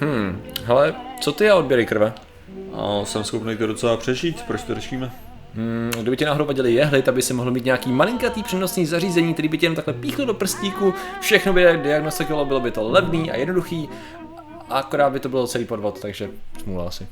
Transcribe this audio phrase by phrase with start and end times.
[0.00, 2.12] Hmm, hele, co ty a odběry krve?
[2.74, 5.12] A jsem schopný to docela přežít, proč to řešíme?
[5.54, 9.32] Hmm, kdyby ti náhodou vadili jehly, tak by si mohl mít nějaký malinkatý přenosný zařízení,
[9.32, 13.30] který by tě jenom takhle píchl do prstíku, všechno by diagnostikovalo, bylo by to levný
[13.30, 13.88] a jednoduchý,
[14.68, 16.30] a akorát by to bylo celý podvod, takže
[16.62, 17.06] smůla asi.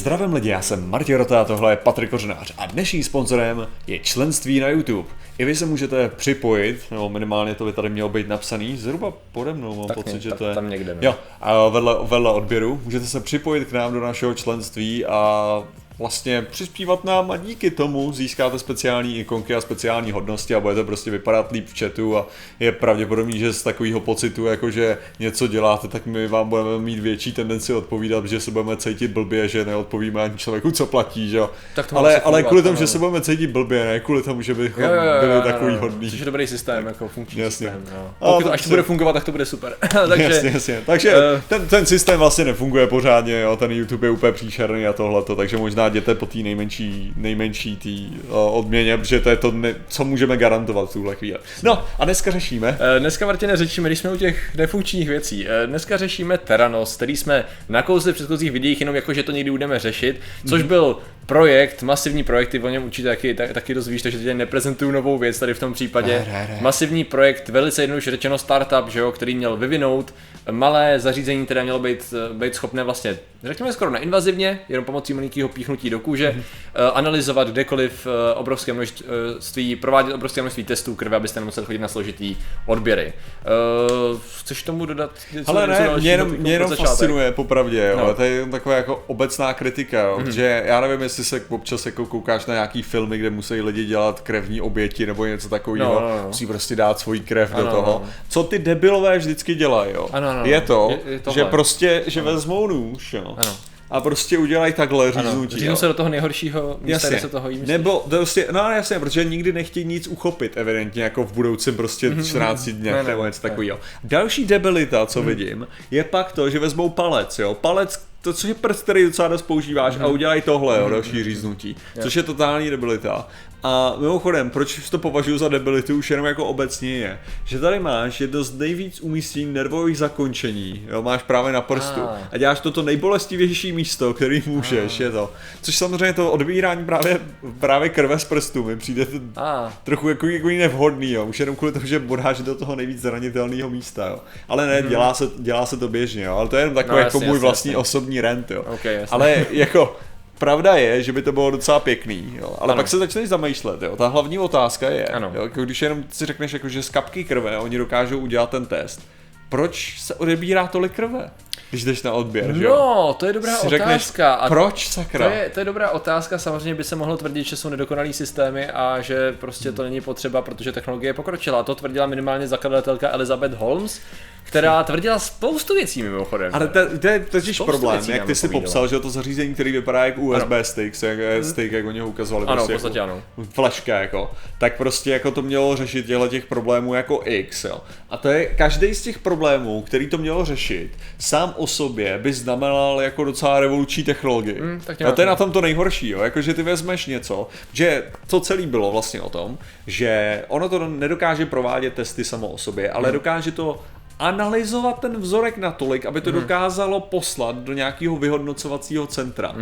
[0.00, 4.60] Zdravím lidi, já jsem Martin Rota, tohle je Patrik Kořenář a dnešním sponzorem je členství
[4.60, 5.08] na YouTube.
[5.38, 9.52] I vy se můžete připojit, nebo minimálně to by tady mělo být napsaný, zhruba pode
[9.54, 10.54] mnou mám Tak pocit, ně- že to je...
[10.54, 11.00] tam někde, no.
[11.02, 15.62] Jo, a vedle, vedle odběru můžete se připojit k nám do našeho členství a
[16.00, 21.10] vlastně přispívat nám a díky tomu získáte speciální ikonky a speciální hodnosti a budete prostě
[21.10, 22.26] vypadat líp v chatu a
[22.60, 26.98] je pravděpodobný, že z takového pocitu, jako že něco děláte, tak my vám budeme mít
[26.98, 31.36] větší tendenci odpovídat, že se budeme cítit blbě, že neodpovíme ani člověku, co platí, že
[31.36, 31.50] jo.
[31.74, 34.54] Tak to ale, ale kvůli tomu, že se budeme cítit blbě, ne kvůli tomu, že
[34.54, 36.10] bychom Jo, jo, jo, byli jo, takový jo, hodný.
[36.10, 37.66] Což je dobrý systém, jako funkční Jasně.
[37.68, 37.94] systém.
[37.94, 38.10] Jo.
[38.20, 39.76] A Pokud to, až to bude fungovat, tak to bude super.
[40.08, 40.82] Takže, Jasně, jasně.
[40.86, 41.42] Takže Eh.
[41.48, 45.56] ten, ten systém vlastně nefunguje pořádně, jo, ten YouTube je úplně příšerný a tohleto, takže
[45.56, 50.04] možná jděte po té nejmenší, nejmenší tý, uh, odměně, protože to je to, ne, co
[50.04, 51.38] můžeme garantovat v tuhle chvíli.
[51.62, 52.78] No a dneska řešíme.
[52.96, 57.16] Eh, Dneska, Martine, řešíme, když jsme u těch nefunkčních věcí, eh, dneska řešíme Teranos, který
[57.16, 60.98] jsme nakousli v předchozích videích jenom jako, že to někdy budeme řešit, což byl
[61.34, 65.18] projekt, masivní projekt, ty o něm určitě taky, tak, taky dozvíš, takže teď neprezentuju novou
[65.18, 66.12] věc tady v tom případě.
[66.12, 66.58] Ne, ne, ne.
[66.60, 70.14] Masivní projekt, velice jednoduše řečeno startup, že jo, který měl vyvinout
[70.50, 75.90] malé zařízení, které mělo být, být schopné vlastně, řekněme skoro neinvazivně, jenom pomocí malinkého píchnutí
[75.90, 81.66] do kůže, eh, analyzovat kdekoliv eh, obrovské množství, provádět obrovské množství testů krve, abyste nemuseli
[81.66, 82.36] chodit na složitý
[82.66, 83.12] odběry.
[83.12, 88.06] Eh, chceš tomu dodat něco, Ale ne, mě jenom, mě jenom fascinuje popravdě, jo, No.
[88.06, 88.14] no.
[88.14, 90.32] to je taková jako obecná kritika, jo, Mhm.
[90.32, 94.20] že já nevím, jestli se občas jako koukáš na nějaký filmy, kde musí lidi dělat
[94.20, 96.26] krevní oběti nebo něco takového, No, no, no.
[96.26, 97.96] musí prostě dát svůj krev Ano, do toho.
[97.96, 98.04] ano.
[98.28, 100.66] Co ty debilové vždycky dělají, jo, Ano, ano, je ano.
[100.66, 101.34] to, Je- je tohle.
[101.40, 103.56] že prostě, že vezmou nůž, jo, Ano.
[103.90, 105.56] a prostě udělají takhle Ano, říznutí.
[105.56, 107.68] říznu se do toho nejhoršího místa, kde se toho myslíš?
[107.68, 112.68] Nebo prostě, no jasně, protože nikdy nechtějí nic uchopit, evidentně, jako v budoucím prostě 14
[112.72, 113.78] dnech Ne, ne, nebo něco takového.
[114.04, 118.54] Další debilita, co vidím, je pak to, že vezmou palec, jo, palec, to, což je
[118.54, 123.28] prst, který docela dost používáš a udělají tohle, jo, další říznutí, což je totální debilita.
[123.62, 128.20] A mimochodem, proč to považuji za debilitu už jenom jako obecně je, že tady máš
[128.20, 132.18] jedno z nejvíc umístění nervových zakončení, jo, máš právě na prstu Ah.
[132.32, 135.32] a děláš to to nejbolestivější místo, který můžeš, je to.
[135.62, 137.18] Což samozřejmě to odbírání právě,
[137.60, 141.26] právě krve z prstu mi přijde to A, trochu jako, jako nevhodný, jo.
[141.26, 144.18] už jenom kvůli tomu, že bodáš do toho nejvíc zranitelného místa, jo.
[144.48, 146.36] ale ne, dělá se, dělá se to běžně, jo.
[146.36, 146.92] ale to je jenom takový.
[146.96, 147.76] No, jako jasně, můj jasně, vlastní jasně.
[147.80, 148.62] osobní rent, jo.
[148.68, 149.06] Ok, jasně.
[149.10, 149.96] ale jako
[150.40, 152.56] Pravda je, že by to bylo docela pěkný, jo.
[152.60, 152.76] ale Ano.
[152.82, 153.82] pak se začneš zamýšlet.
[153.82, 153.96] Jo.
[153.96, 155.30] Ta hlavní otázka je, Ano.
[155.34, 158.66] jo, jako když jenom si řekneš, jako, že z kapky krve oni dokážou udělat ten
[158.66, 159.00] test,
[159.48, 161.30] proč se odebírá tolik krve,
[161.70, 162.70] když jdeš na odběr, že jo?
[162.76, 164.34] no, to je dobrá Si otázka.
[164.34, 165.30] a proč to sakra?
[165.30, 169.00] je, to je dobrá otázka, samozřejmě by se mohlo tvrdit, že jsou nedokonalý systémy a
[169.00, 171.62] že prostě to není potřeba, protože technologie pokročila.
[171.62, 174.00] To tvrdila minimálně zakladatelka Elizabeth Holmes,
[174.44, 176.50] která tvrdila spoustu věcí mimochodem.
[176.54, 179.72] Ale to, to je totiž problém, věcí jak ty si popsal, že to zařízení, který
[179.72, 182.46] vypadá jako USB stick, jak, stick, jak oni ho ukazovali.
[182.46, 183.22] Ano, prostě v podstatě jako ano.
[183.52, 187.80] Flashka, jako, tak prostě jako to mělo řešit těchto těch problémů jako X, jo.
[188.10, 192.32] A to je každý z těch problémů, který to mělo řešit, sám o sobě by
[192.32, 194.60] znamenal jako docela revoluční technologii.
[194.60, 198.04] Mm, tak a to je na tom to nejhorší, jo, jakože ty vezmeš něco, že
[198.26, 202.90] to celé bylo vlastně o tom, že ono to nedokáže provádět testy samo o sobě,
[202.90, 203.80] ale dokáže to
[204.20, 209.54] analyzovat ten vzorek natolik, aby to dokázalo poslat do nějakého vyhodnocovacího centra.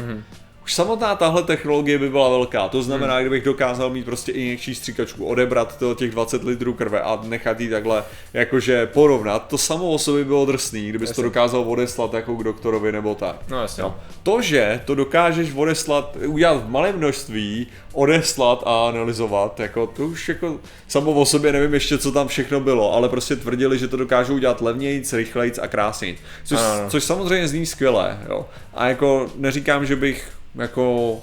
[0.68, 2.68] Už samotná tahle technologie by byla velká.
[2.68, 7.18] To znamená, kdybych dokázal mít prostě injekční stříkačku, odebrat to, těch 20 litrů krve a
[7.22, 12.14] nechat jí takhle jakože porovnat, to samo o sobě bylo drsný, kdybys to dokázal odeslat
[12.14, 13.36] jako k doktorovi nebo tak.
[13.48, 13.82] No jasně.
[13.82, 13.94] Jo.
[14.22, 20.28] To, že to dokážeš odeslat, udělat v malém množství, odeslat a analyzovat, jako to už
[20.28, 23.96] jako samo o sobě nevím ještě, co tam všechno bylo, ale prostě tvrdili, že to
[23.96, 26.19] dokážou udělat levnějc, rychlejc a krásnějc.
[26.44, 26.90] Což, ano.
[26.90, 28.46] což samozřejmě zní skvěle, jo.
[28.75, 31.16] A jako neříkám, že bych jako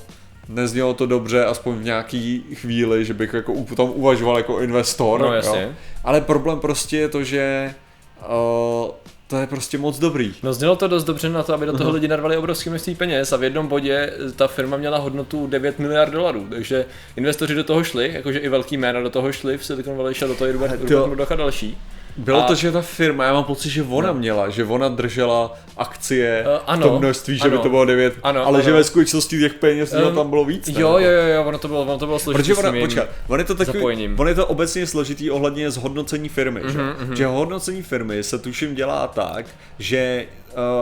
[0.49, 5.21] neznělo to dobře, aspoň v nějaký chvíli, že bych jako u- tom uvažoval jako investor,
[5.21, 5.61] No, jasně.
[5.61, 5.69] jo.
[6.03, 7.73] Ale problém prostě je to, že
[8.21, 8.91] uh,
[9.27, 10.33] to je prostě moc dobrý.
[10.43, 13.33] No znělo to dost dobře na to, aby do toho lidi narvali obrovské množství peněz
[13.33, 16.85] a v jednom bodě ta firma měla hodnotu 9 miliard dolarů, takže
[17.15, 20.27] investoři do toho šli, jakože i velký jména do toho šli v Silicon Valley šel
[20.27, 21.77] do toho i Robert, Robert Murdoch a další.
[22.17, 25.57] Bylo A- to, že ta firma, já mám pocit, že ona měla, že ona držela
[25.77, 27.63] akcie v ano, tom množství, že by ano.
[27.63, 28.77] to bylo 9, Ano, ale že ano.
[28.77, 30.67] ve skutečnosti těch peněz um, tam bylo víc.
[30.67, 30.81] ne?
[30.81, 33.39] Jo, jo, jo, jo, ono to bylo, ono to bylo složitý Protože ona, počkat, on
[33.39, 34.19] je to takový, zapojením.
[34.19, 36.77] on je to obecně složitý ohledně zhodnocení firmy, že?
[36.77, 39.45] Mhm, že hodnocení firmy se tuším dělá tak,
[39.79, 40.25] že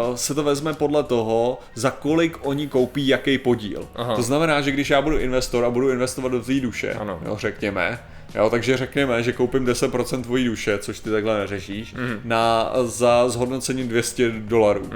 [0.09, 3.88] uh, se to vezme podle toho, za kolik oni koupí jaký podíl.
[3.95, 4.15] Aha.
[4.15, 7.19] To znamená, že když já budu investor a budu investovat do té duše, Ano.
[7.25, 8.00] jo, řekněme,
[8.35, 12.21] Jo, takže řekněme, že koupím 10% tvojí duše, což ty takhle neřešíš, Mhm.
[12.24, 14.89] na, za zhodnocení 200 dolarů.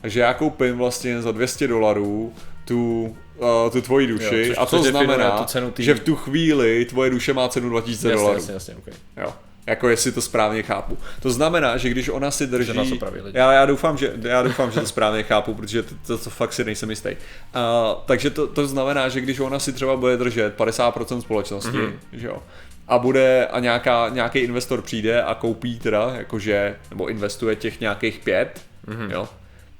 [0.00, 2.32] Takže já koupím vlastně za 200 dolarů
[2.64, 5.94] tu, uh, tu tvoji duši Jo, což- a to což znamená, tu cenu tý- že
[5.94, 8.38] v tu chvíli tvoje duše má cenu 2000 Jasně, dolarů.
[8.38, 8.94] jasně, jasně, okay.
[9.16, 9.32] Jo.
[9.68, 10.98] Jako jestli to správně chápu.
[11.22, 12.92] To znamená, že když ona si drží...
[12.92, 13.38] opraví lidi.
[13.38, 16.52] já, já, doufám, že, já doufám, že to správně chápu, protože to, to, to fakt
[16.52, 17.08] si nejsem jistý.
[17.08, 21.86] Uh, takže to, to znamená, že když ona si třeba bude držet 50% společnosti, Mhm.
[21.86, 21.92] mm-hmm.
[22.12, 22.42] že jo,
[22.88, 28.18] a bude a nějaká, nějaký investor přijde a koupí teda, jakože, nebo investuje těch nějakých
[28.18, 28.96] pět, Mhm.
[28.98, 29.10] mm-hmm.
[29.12, 29.28] jo,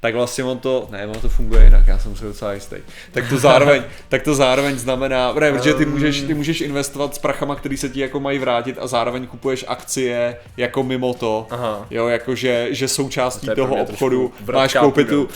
[0.00, 2.76] tak vlastně on to, ne, on to funguje jinak, já jsem si docela jistý.
[3.12, 7.18] Tak to zároveň, tak to zároveň znamená, ne, protože ty můžeš, ty můžeš investovat s
[7.18, 11.86] prachama, který se ti jako mají vrátit a zároveň kupuješ akcie jako mimo to, Aha.
[11.90, 15.28] jo, jakože, že součástí To toho obchodu máš koupit tu.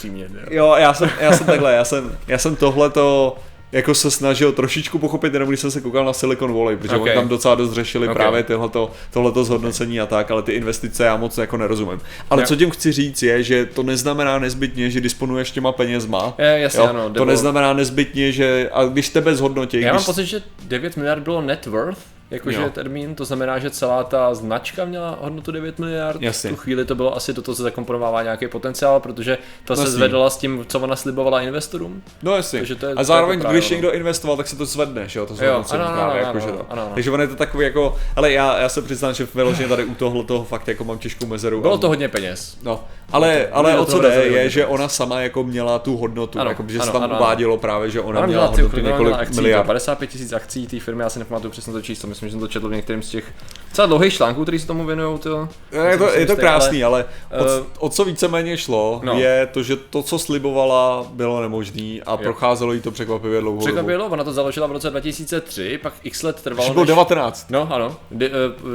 [0.51, 3.37] Jo, já jsem, já jsem takhle, já jsem, já jsem tohleto
[3.73, 7.01] jako se snažil trošičku pochopit, jenom když jsem se koukal na Silicon Valley, protože Ok.
[7.03, 7.13] okay.
[7.13, 8.11] oni tam docela dost řešili Ok.
[8.11, 8.23] okay.
[8.23, 12.01] právě tohleto, tohleto zhodnocení a tak, ale ty investice já moc jako nerozumím.
[12.31, 12.47] Ale Jo.
[12.47, 16.35] co tím chci říct je, že to neznamená nezbytně, že disponuješ těma penězma.
[16.39, 20.27] Je, jasně, ano, to neznamená nezbytně, že a když tebe zhodnotí, Já když, mám pocit,
[20.27, 21.99] že 9 miliard bylo net worth,
[22.33, 22.71] jakože Jo.
[22.71, 26.23] termín, to znamená, že celá ta značka měla hodnotu 9 miliard.
[26.23, 26.51] Jasně.
[26.51, 29.83] V tu chvíli to bylo asi to, co se zakomponovává nějaký potenciál, protože ta se
[29.83, 29.95] Jasně.
[29.95, 32.03] zvedla s tím, co ona slibovala investorům.
[32.23, 32.59] No jasně.
[32.59, 35.09] Takže to je- a je zároveň, to právě když někdo investoval, tak se to zvedne,
[35.09, 36.91] že jo, to zhodnocení ano, ano, právě, ano, jakože ano, ano, ano.
[36.95, 39.95] Takže on je to takový jako, ale já, já se přiznám, že vyloženě tady u
[39.95, 41.61] tohle toho fakt jako mám těžkou mezeru.
[41.61, 42.57] Bylo a- to hodně peněz.
[42.63, 45.97] No, ale, ale do o co toho jde, je, že ona sama jako měla tu
[45.97, 47.21] hodnotu, Ano, jako, že ano, se tam ano, ano.
[47.25, 49.67] uvádělo právě, že ona, Ona měla hodnotu několik miliard.
[49.67, 52.49] 55 tisíc akcí té firmy, já si nepamatuju přesně to číslo, myslím, že jsem to
[52.49, 53.33] četl v některém z těch
[53.73, 55.19] docela dlouhých článků, který se tomu věnují.
[55.19, 55.49] To,
[55.91, 59.19] Je to, je to krásný, ale eh, o, o co víceméně šlo, no.
[59.19, 63.67] je to, že to, co slibovala, bylo nemožný a procházelo jí to překvapivě dlouho dobu.
[63.67, 67.47] Překvapilo, ona to založila v roce 2003, pak x let trvalo, Když bylo 19.
[67.51, 68.31] No ano, kdy, eh,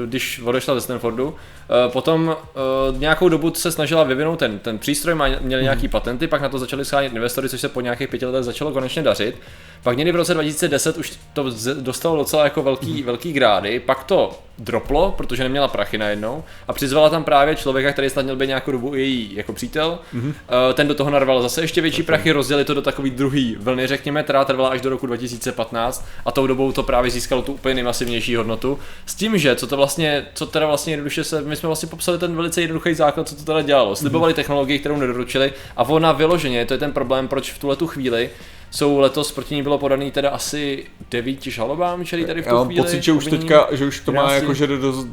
[0.05, 1.35] když odešla ze Stanfordu.
[1.69, 2.35] Eh, Potom
[2.97, 6.59] nějakou dobu se snažila vyvinout ten, ten přístroj, má, měli nějaký patenty, pak na to
[6.59, 9.35] začali schánět investory, což se po nějakých pěti letech začalo konečně dařit.
[9.83, 14.39] Pak někdy v roce 2010 už to dostalo docela jako velký, velký grády, pak to
[14.59, 18.71] droplo, protože neměla prachy najednou a přizvala tam právě člověka, který snad měl být nějakou
[18.71, 19.99] dobu její jako přítel.
[20.15, 23.87] Eh, Ten do toho narval zase ještě větší prachy, rozdělili to do takový druhý vlny,
[23.87, 27.75] řekněme, která trvala až do roku 2015 a tou dobou to právě získalo tu úplně
[27.75, 28.79] nejmasivnější hodnotu.
[29.05, 32.17] S tím, že co to vlastně, co teda vlastně jednoduše se, my jsme vlastně popsali
[32.17, 33.95] ten velice jednoduchý základ, co to teda dělalo.
[33.95, 37.87] Slibovali technologii, kterou nedoručili a ona vyloženě, to je ten problém, proč v tuhle tu
[37.87, 38.29] chvíli
[38.71, 42.55] jsou letos proti ní bylo podaný teda asi devíti žalobám, čili tady v tu Já
[42.55, 42.81] mám chvíli.
[42.83, 43.47] pocit, že už obvinění.
[43.49, 44.41] teďka, že už to má 11.
[44.41, 45.05] jako, že do,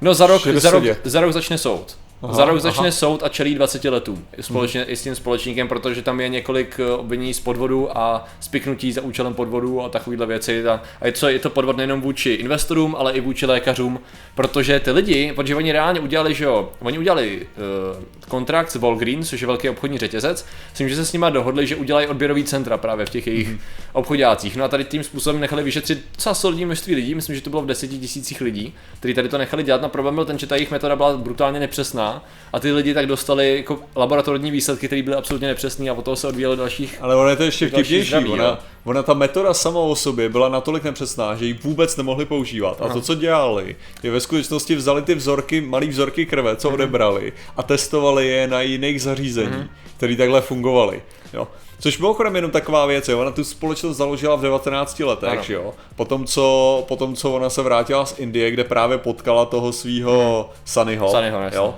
[0.00, 1.98] No za rok, za rok, za rok začne soud.
[2.24, 2.90] Aha, za rok začne aha.
[2.90, 4.26] soud a čelí 20 letům.
[4.40, 8.92] Společně i s tím společníkem, protože tam je několik eh, obvinění z podvodu a spiknutí
[8.92, 10.66] za účelem podvodu a takovýhle věci.
[10.68, 14.00] A a je to, je to podvod nejenom vůči investorům, ale i vůči lékařům,
[14.34, 17.46] protože ty lidi, protože oni reálně udělali, že jo, oni udělali
[17.96, 21.26] uh, kontrakt s Walgreens, což je velký obchodní řetězec, s tím, že se s nimi
[21.30, 23.54] dohodli, že udělají odběrový centra právě v těch jejich Mhm.
[23.56, 23.60] mm.
[23.92, 24.56] obchodácích.
[24.56, 27.62] No a tady tím způsobem nechali vyšetřit docela solidní množství lidí, myslím, že to bylo
[27.62, 29.82] v deseti tisících lidí, kteří tady to nechali dělat.
[29.82, 32.13] Na problém byl ten, že ta jejich metoda byla brutálně nepřesná
[32.52, 36.16] a ty lidi tak dostali jako laboratorní výsledky, které byly absolutně nepřesné a od toho
[36.16, 36.98] se odvíjelo dalších.
[37.00, 38.14] Ale ono je to ještě vtipnější.
[38.14, 38.32] jo.
[38.32, 42.82] Ona, ona, ta metoda sama o sobě byla natolik nepřesná, že ji vůbec nemohli používat.
[42.82, 47.32] A to, co dělali, je ve skutečnosti vzali ty vzorky, malý vzorky krve, co odebrali,
[47.56, 51.02] a testovali je na jiných zařízení, které takhle fungovaly.
[51.32, 51.48] Jo.
[51.78, 53.20] Což mimochodem jenom taková věc, jo.
[53.20, 55.42] ona tu společnost založila v 19 letech, Ano.
[55.42, 55.74] že jo.
[55.96, 61.10] Potom co, potom, co ona se vrátila z Indie, kde právě potkala toho svého Sunnyho,
[61.10, 61.56] Sunnyho, jasně.
[61.58, 61.74] jo.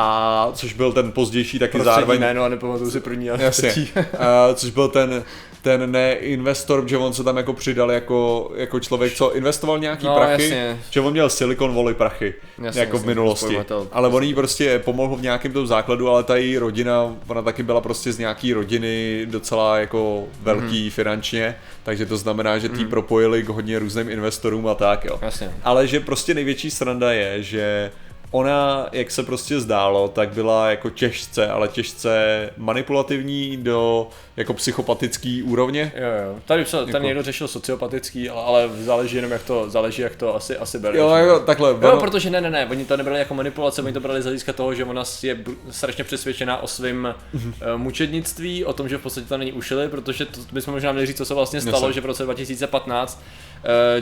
[0.00, 3.70] A což byl ten pozdější taky Zároveň zároveň jméno a nepamatuju si první, ale Jasně.
[3.70, 3.90] třetí.
[3.98, 5.24] Uh, což byl ten,
[5.62, 10.06] ten ne investor, že on se tam jako přidal jako, jako člověk, co investoval nějaký
[10.06, 10.78] No, prachy, jasně.
[10.90, 13.44] že on měl Silicon Valley prachy, Jasně, jako v jasně, minulosti.
[13.44, 13.88] spojovatel.
[13.92, 17.62] Ale on jí prostě pomohl v nějakém tom základu, ale ta její rodina, ona taky
[17.62, 20.90] byla prostě z nějaký rodiny docela jako velký Mhm.
[20.90, 25.18] finančně, takže to znamená, že tý propojili k hodně různým investorům a tak jo.
[25.22, 25.50] Jasně.
[25.64, 27.90] Ale že prostě největší sranda je, že
[28.30, 35.42] ona, jak se prostě zdálo, tak byla jako těžce, ale těžce manipulativní do jako psychopatický
[35.42, 35.92] úrovně.
[35.96, 36.38] Jo, jo.
[36.46, 40.16] Tady psal, Jako- ten někdo řešil sociopatický, ale, ale záleží jenom jak to, záleží jak
[40.16, 40.98] to asi, asi bere.
[40.98, 41.70] Jo, jako takhle.
[41.70, 44.24] Jo, ono- protože ne, ne, ne, oni to nebrali jako manipulace, oni to brali z
[44.24, 45.38] hlediska toho, že ona je
[45.70, 47.54] strašně přesvědčená o svém Mhm.
[47.74, 51.06] uh, mučednictví, o tom, že v podstatě to není ušili, protože to bychom možná měli
[51.06, 51.92] říct, co se vlastně stalo, Jasně.
[51.92, 53.22] že v roce 2015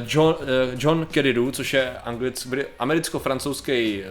[0.01, 0.47] uh, John, uh,
[0.79, 2.47] John Keridu, což je anglic,
[2.79, 4.03] americko-francouzský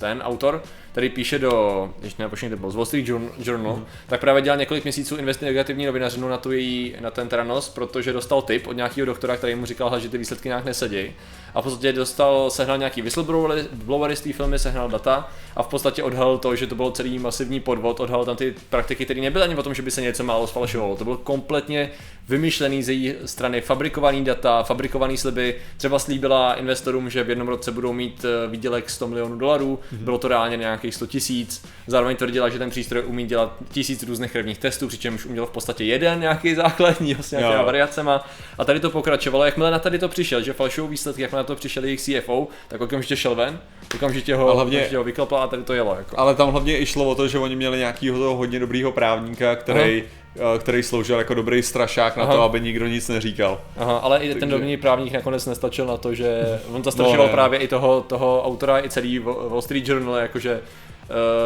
[0.00, 3.84] ten autor, který píše do, když ne, to bylo z Wall Street Journal, Mhm.
[4.06, 8.42] tak právě dělal několik měsíců investigativní novinařinu na, tu její, na ten Teranos, protože dostal
[8.42, 11.12] tip od nějakého doktora, který mu říkal, "Hele, že ty výsledky nějak nesedí.
[11.54, 15.66] A v podstatě dostal, sehnal nějaký whistleblowery blowery z té filmy, sehnal data a v
[15.68, 19.44] podstatě odhalil to, že to byl celý masivní podvod, odhalil tam ty praktiky, které nebyly
[19.44, 20.96] ani o tom, že by se něco málo sfalšovalo.
[20.96, 21.90] To bylo kompletně
[22.28, 25.54] vymyšlený z její strany, fabrikovaný data, fabrikovaný sliby.
[25.76, 30.18] Třeba slíbila investorům, že v jednom roce budou mít eh, výdělek 100 milionů dolarů, bylo
[30.18, 31.64] to reálně nějakých 100 tisíc.
[31.86, 35.84] Zároveň tvrdila, že ten přístroj umí dělat tisíc různých krevních testů, přičemž uměl v podstatě
[35.84, 37.64] jeden nějaký základní s nějakými Jo.
[37.64, 38.26] variacema.
[38.58, 41.56] A tady to pokračovalo, jakmile na tady to přišel, že falšují výsledky, jakmile na to
[41.56, 43.58] přišel jejich CFO, tak okamžitě šel ven,
[43.94, 45.94] okamžitě ho, hlavně- okamžitě ho vyklepal a tady to jelo.
[45.94, 46.18] Jako.
[46.18, 49.56] Ale tam hlavně i šlo o to, že oni měli nějakýho toho hodně dobrýho právníka,
[49.56, 50.27] který, eh,
[50.58, 52.32] který sloužil jako dobrý strašák na Aha.
[52.34, 53.60] to, aby nikdo nic neříkal.
[53.76, 57.32] Aha, ale i ten Takže- dobrý právník nakonec nestačil na to, že on zastrašoval No,
[57.32, 60.60] právě i toho, toho autora, i celý Wa- Wall Street Journal, jakože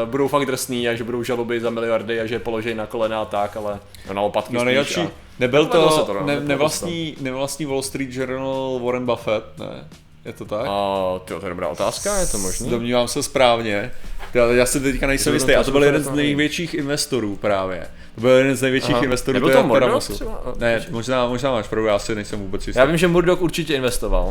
[0.05, 3.23] uh, budou fakt drsný a že budou žaloby za miliardy a že položí na kolena
[3.23, 7.67] a tak, ale no, naopak No nejlepší, a- nebyl to, to, no, ne, nevlastní, nevlastní
[7.67, 9.85] Wall Street Journal Warren Buffett, ne?
[10.25, 10.67] Je to tak?
[10.69, 12.71] A tyjo, to je dobrá otázka, je to možný?
[12.71, 13.91] Domnívám se správně.
[14.35, 15.53] Já, já si teďka nejsem To- jistý.
[15.53, 17.87] to A to byl jeden z to největších investorů právě.
[18.15, 19.05] To byl jeden z největších Aha.
[19.05, 19.49] investorů Nebyl
[19.91, 20.43] to třeba?
[20.59, 22.79] Ne, možná, možná máš pravdu, já si nejsem vůbec jistý.
[22.79, 24.25] Já vím, že Murdoch určitě investoval.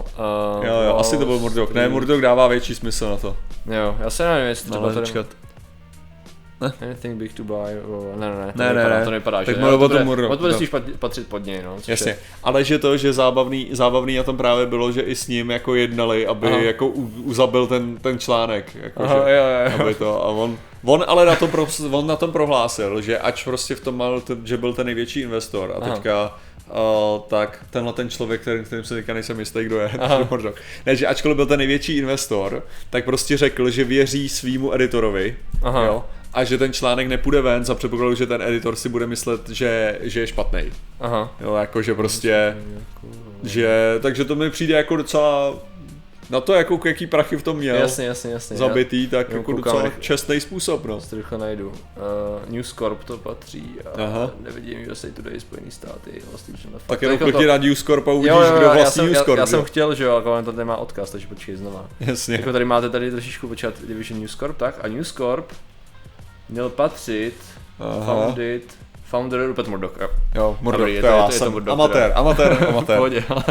[0.59, 1.73] Uh, Jo, jo, asi to byl Murdoch.
[1.73, 3.37] Ne, Murdoch dává větší smysl na to.
[3.65, 5.05] Jo, já se nevím, jestli třeba Ale tady...
[5.05, 5.25] počkat.
[6.81, 7.53] Anything big to buy,
[7.87, 9.05] o, ne, ne, ne, to Ne, ne, nevypadá, ne.
[9.05, 10.57] to nevypadá, Tak že o to bude, Murdoch, to bude no.
[10.57, 11.75] spíš pat- patřit pod něj, no.
[11.87, 15.27] Jasně, je- ale že to, že zábavný, zábavný na tom právě bylo, že i s
[15.27, 16.57] ním jako jednali, aby Aha.
[16.57, 16.87] jako
[17.23, 18.75] uzabil ten, ten článek.
[18.75, 19.81] Jako Aha, že, jo, jo, jo.
[19.83, 23.43] Aby to, a on, on ale na tom, pro, on na tom prohlásil, že ač
[23.43, 25.93] prostě v tom mal, že byl ten největší investor a Aha.
[25.93, 26.37] teďka
[26.71, 29.91] Uh, tak tenhle ten člověk, který, kterým se teďka nejsem jistý, kdo je,
[30.85, 35.85] ne, že ačkoliv byl ten největší investor, tak prostě řekl, že věří svýmu editorovi, Aha.
[35.85, 36.03] jo,
[36.33, 39.97] a že ten článek nepůjde ven za předpokladu, že ten editor si bude myslet, že,
[40.01, 40.61] že je špatný.
[40.99, 41.35] Aha.
[41.41, 42.57] Jo, jakože prostě,
[43.43, 45.53] že, takže to mi přijde jako docela,
[46.29, 48.57] na to jako jaký prachy v tom měl, Jasně, jasně, jasně.
[48.57, 50.95] zabitý, tak jo, jako docela jak- čestný způsob, no.
[50.95, 51.67] Já to rychle najdu.
[51.69, 51.73] Uh,
[52.53, 54.31] News Corp to patří a Aha.
[54.39, 56.79] nevidím USA Today, Spojený státy, vlastně Journal.
[56.79, 58.73] Fakt, Tak jenom jako klikni na News Corp a uvidíš, jo, jo, kdo jo, já
[58.75, 59.65] vlastní jsem, News já, Corp, já jsem jo.
[59.65, 61.85] chtěl, že jo, ale to tady má odkaz, takže počkej znova.
[61.99, 62.35] Jasně.
[62.35, 65.45] Jako tady máte tady trošičku počkat Division News Corp, tak a News Corp
[66.51, 67.35] měl patřit,
[67.79, 68.05] Aha.
[68.05, 68.63] founded,
[69.11, 70.07] founder Rupert Murdoch, jo.
[70.35, 72.15] Jo, Murdoch, Dobrý, je to to- já je to- je to Murdoch, amatér, teda.
[72.15, 72.95] amatér, amatér.
[72.95, 73.43] pohodě, ale...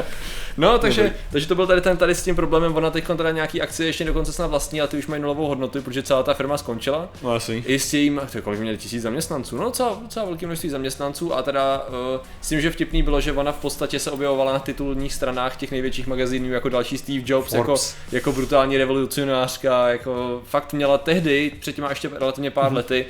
[0.56, 1.16] No, takže, Dobrý.
[1.32, 4.04] takže to byl tady ten tady s tím problémem, ona teď teda nějaký akcie ještě
[4.04, 7.08] dokonce snad vlastní, ale ty už mají nulovou hodnotu, protože celá ta firma skončila.
[7.22, 7.64] No jasný.
[7.66, 11.42] I s tím, to kolik měli tisíc zaměstnanců, no docela, docela velké množství zaměstnanců a
[11.42, 11.94] teda uh,
[12.40, 15.70] s tím, že vtipný bylo, že ona v podstatě se objevovala na titulních stranách těch
[15.70, 17.96] největších magazínů jako další Steve Jobs, jako, Forbes.
[18.12, 23.06] jako brutální revolucionářka, jako fakt měla tehdy, před těma ještě relativně pár lety,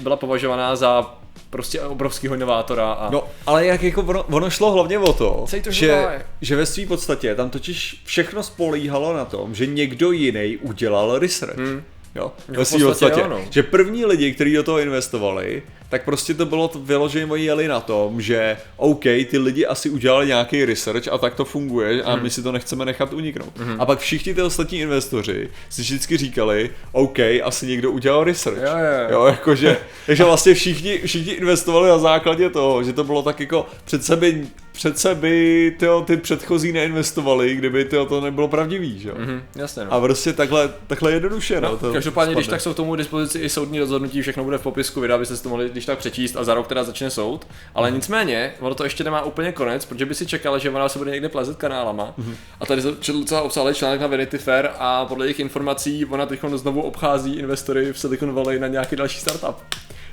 [0.00, 1.14] byla považovaná za
[1.50, 5.70] prostě obrovského inovátora a No, ale jak jako ono, ono šlo hlavně o to, to
[5.70, 11.18] že, že ve své podstatě tam totiž všechno spolíhalo na tom, že někdo jiný udělal
[11.18, 11.56] research.
[11.58, 11.82] Hmm.
[12.18, 13.20] Jo, ve své podstatě podstatě.
[13.20, 13.40] jo, no.
[13.50, 17.80] Že první lidi, kteří do toho investovali, tak prostě to bylo to vyloženě jeli na
[17.80, 22.22] tom, že OK, ty lidi asi udělali nějaký research a tak to funguje a Hmm.
[22.22, 23.52] my si to nechceme nechat uniknout.
[23.78, 28.58] A pak všichni ty ostatní investoři si vždycky říkali, OK, asi někdo udělal research.
[28.58, 29.08] Jo, jo, jo.
[29.10, 33.66] jo jakože, takže vlastně všichni, všichni investovali na základě toho, že to bylo tak jako
[33.84, 34.46] přece by,
[34.78, 39.14] přece by tyjo, ty předchozí neinvestovali, kdyby tyjo, to nebylo pravdivý, že jo.
[39.18, 39.92] Mhm, jasně no.
[39.92, 41.68] A prostě takhle, takhle jednoduše, no.
[41.70, 42.54] No, to každopádně, když spadne.
[42.56, 45.42] tak jsou k tomu dispozici i soudní rozhodnutí, všechno bude v popisku videa, abyste si
[45.42, 47.46] to mohli když tak přečíst a za rok teda začne soud.
[47.74, 50.98] Ale nicméně, ono to ještě nemá úplně konec, protože by si čekal, že ona se
[50.98, 52.14] bude někde plazit kanálama.
[52.60, 56.26] A tady jsem četl docela obsáhlý článek na Vanity Fair a podle jejich informací ona
[56.26, 59.56] teď znovu obchází investory v Silicon Valley na nějaký další startup.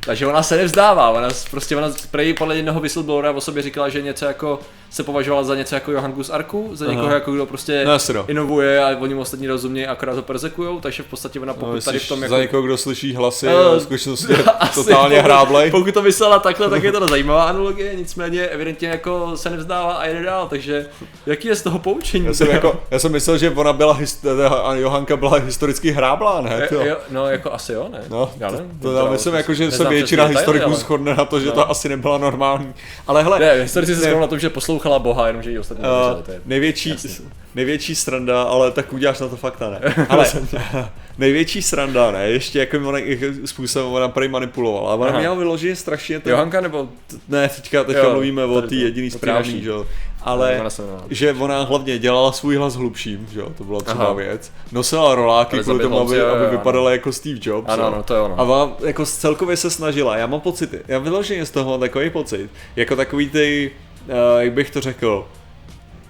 [0.06, 4.02] Takže ona se nevzdává, ona prostě ona prej podle jednoho whistleblowera o sobě říkala, že
[4.02, 4.60] něco jako
[4.90, 8.26] se považovala za něco jako Johan Gus Arku, za někoho jako kdo prostě jasně, no.
[8.28, 11.82] inovuje a oni mu ostatní rozumějí, akorát ho persekujou, takže v podstatě ona pokud No,
[11.82, 14.34] tady v tom za jako někoho, kdo slyší hlasy, Eh, a v skutečnosti
[14.76, 15.72] totálně pokud- hráblej.
[15.72, 20.06] Pokud to myslela takhle, tak je to zajímavá analogie, nicméně evidentně jako se nevzdává a
[20.06, 20.88] jede dál, takže
[21.26, 22.26] jaký je z toho poučení?
[22.26, 26.42] Já jsem, jako, já jsem myslel, že ona byla, hist- a Johanka byla historicky hráblá,
[26.42, 26.58] ne?
[26.62, 28.02] Je- To, jo, no jako asi jo, ne?
[28.10, 31.16] no, Já to, nevím, to, teda já myslím, jako, že neznám většina historiků ale- shodne
[31.16, 31.52] na to, že No.
[31.52, 32.74] to asi nebyla normální.
[33.08, 35.90] Ale hele, Ne, historici se shodnou na tom, že poslouchala Boha, jenomže ji ostatní Uh,
[35.92, 36.42] nevěřili, to je...
[36.46, 37.10] největší, jasný.
[37.56, 40.06] největší sranda, ale tak uděláš na to fakta, ne?
[40.10, 40.26] Ale
[41.18, 42.28] největší sranda, ne?
[42.30, 44.96] Ještě jako ona, jak způsobem ona prý manipulovala.
[44.96, 45.20] Ona Aha.
[45.20, 46.32] měla vyloženě strašně ten...
[46.32, 46.90] Johanka nebo...
[47.30, 49.86] Ne, teďka, teďka Jo, mluvíme o té to, jediný správný, že jo.
[50.26, 50.70] Ale Ona
[51.10, 54.14] že ona hlavně dělala svůj hlas hlubším, že jo, to byla třeba Aha.
[54.14, 54.52] věc.
[54.72, 57.70] Nosila roláky kvůli tomu, aby, jo, aby vypadala jako Steve Jobs.
[57.70, 58.40] Ano, ano, to je ono.
[58.40, 62.10] A ona jako celkově se snažila, já mám pocity, já vyloženě z toho mám takový
[62.10, 63.72] pocit, jako takový ty,
[64.08, 65.28] uh, jak bych to řekl,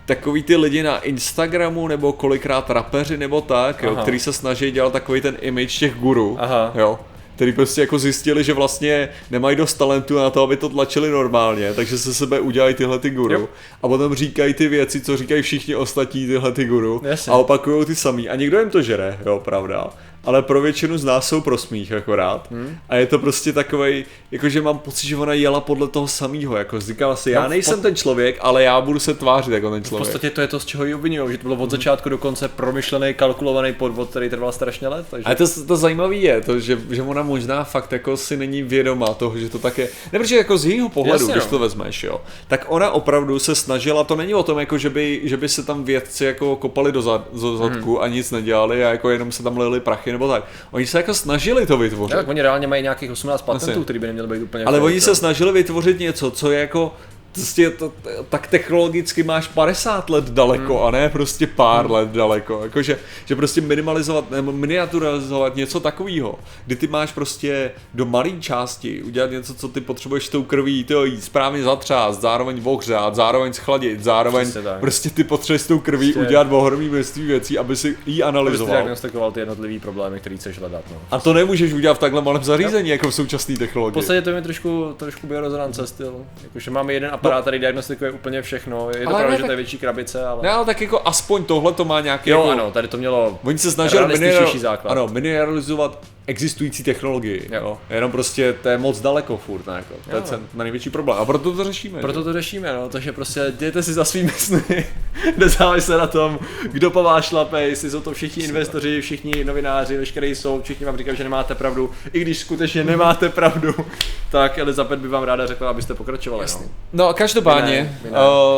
[0.06, 4.94] takový ty lidi na Instagramu nebo kolikrát rapeři nebo tak, jo, který se snaží dělat
[4.94, 6.72] takový ten image těch guru, Aha.
[6.76, 7.00] jo,
[7.36, 11.74] který prostě jako zjistili, že vlastně nemají dost talentu na to, aby to tlačili normálně,
[11.74, 13.50] takže se sebe udělají tyhle ty guru Jo.
[13.84, 17.34] a potom říkají ty věci, co říkají všichni ostatní tyhle ty guru Jasně.
[17.34, 19.89] a opakují ty samý a někdo jim to žere, jo, pravda,
[20.25, 22.77] ale pro většinu z nás jsou pro smích akorát Hmm.
[22.89, 26.79] a je to prostě takovej, jakože mám pocit, že ona jela podle toho samého, jako
[26.82, 29.72] říkala si, já No, v nejsem pod- ten člověk, ale já budu se tvářit jako
[29.72, 30.03] ten V člověk.
[30.08, 32.48] podstatě to je to, z čeho ji obvinují, že to bylo od začátku do konce
[32.48, 35.25] promyšlený, kalkulovaný podvod, který trval strašně let, takže...
[35.25, 39.08] Ale to, to zajímavé je, to, že, že ona možná fakt jako si není vědomá
[39.08, 39.89] toho, že to tak je.
[40.13, 41.50] Ne, protože jako z jejího pohledu, Jasně, když no.
[41.50, 45.22] to vezmeš, jo, tak ona opravdu se snažila, to není o tom, jako že by,
[45.24, 48.01] že by se tam vědci jako kopali do, zad, do zadku Mhm.
[48.03, 50.44] a nic nedělali a jako jenom se tam lili prachy nebo tak.
[50.72, 52.16] Oni se jako snažili to vytvořit.
[52.16, 53.84] Tak oni reálně mají nějakých 18 patentů, Asi.
[53.84, 56.94] který by neměly být úplně Ale oni se snažili vytvořit něco, co je jako
[57.36, 57.94] prostě to,
[58.30, 60.86] tak technologicky máš 50 let daleko Hmm.
[60.88, 62.60] a ne prostě pár let daleko.
[62.63, 69.04] Jakože, že prostě minimalizovat nebo miniaturizovat něco takového, kdy ty máš prostě do malé části
[69.04, 73.54] udělat něco, co ty potřebuješ s tou krví, ty jí správně zatřást, zároveň ohřát, zároveň
[73.54, 77.88] schladit, zároveň prostě ty potřebuješ s tou krví Prostě- udělat ohromný množství věcí, aby si
[77.88, 78.75] jí Prostě analyzoval.
[78.75, 80.98] diagnostikoval ty jednotlivý problémy, který chceš hledat, no.
[81.12, 83.94] A to nemůžeš udělat v takhle malém zařízení, jako v současné V technologii.
[83.94, 86.13] podstatě to je mi trošku, trošku biorezonance styl.
[86.44, 88.89] Jakože máme jeden aparát, který diagnostikuje úplně všechno.
[88.98, 90.44] Je to Ale pravda, ne, že to je větší krabice, ale...
[90.44, 92.50] Ne, ale tak jako aspoň tohle to má nějaký Jo, jako...
[92.51, 94.91] ano, tady to mělo Oni se snažili miniar- základ.
[94.91, 97.48] ano, miniarizovat existující technologii.
[97.51, 97.60] Jo.
[97.62, 97.77] Jo.
[97.89, 99.94] Jenom prostě to je moc daleko furt, ne, jako.
[100.10, 100.27] To je Jo.
[100.29, 101.17] ten největší problém.
[101.20, 102.00] A proto to řešíme.
[102.01, 102.24] Proto že?
[102.24, 104.86] to řešíme, no, takže prostě dějte si za svými sny,
[105.38, 106.39] nezávisle na tom,
[106.72, 110.98] kdo po vás šlape, jestli jsou to všichni investoři, všichni novináři, veškerý jsou, všichni vám
[110.98, 113.75] říkají, že nemáte pravdu, i když skutečně nemáte pravdu,
[114.32, 116.46] tak Elizabeth by vám ráda řekla, abyste pokračovali.
[116.53, 116.61] No.
[116.94, 118.18] No, každopádně, My ne, my ne.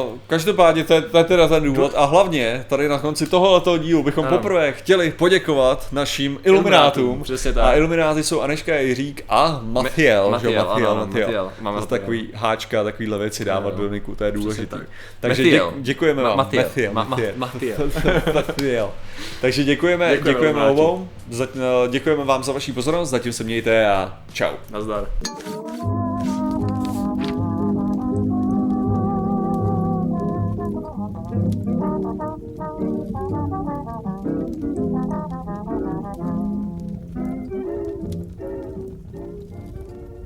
[0.09, 3.77] uh, každopádně to je, to je teda ten důvod a hlavně tady na konci tohoto
[3.77, 4.37] dílu bychom Ano.
[4.37, 7.23] poprvé chtěli poděkovat našim iluminátům.
[7.23, 7.65] přesně tak.
[7.65, 10.29] A ilumináty jsou Aneška Jiřík a Matiel.
[10.31, 11.27] Matiel, že Matiel, ano, Matiel.
[11.27, 11.51] Matiel.
[11.61, 14.67] Máme To takový háčka, takovýhle věci dávat do niku, to je důležitý.
[14.67, 14.81] tak.
[15.19, 15.71] Takže Matiel.
[15.75, 16.37] děk, děkujeme vám.
[16.37, 16.63] Matiel.
[16.63, 17.75] Matiel, Ma- ma- Matiel.
[17.95, 18.21] Matiel.
[18.33, 18.91] Matiel.
[19.41, 21.47] Takže děkujeme, Děkujeme, děkujeme obou, za,
[21.89, 24.51] děkujeme vám za vaši pozornost, zatím se mějte a čau.
[24.71, 25.07] Nazdar.